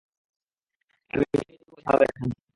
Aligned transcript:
আমি 1.13 1.23
হটিয়ে 1.31 1.57
দিব 1.59 1.71
এই 1.71 1.83
শালাদের 1.85 2.09
এখান 2.11 2.27
থেকে। 2.29 2.41